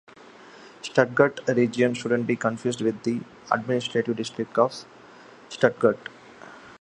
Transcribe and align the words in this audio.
Stuttgart 0.81 1.41
Region 1.47 1.93
shouldn't 1.93 2.25
be 2.25 2.35
confused 2.35 2.81
with 2.81 3.03
the 3.03 3.21
Administrative 3.51 4.15
District 4.17 4.57
of 4.57 4.73
Stuttgart. 5.47 6.09